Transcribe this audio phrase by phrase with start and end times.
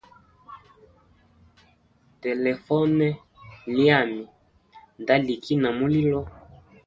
[2.23, 3.05] Telefone
[3.75, 4.23] lyami
[5.01, 6.21] nda liki na mulilo.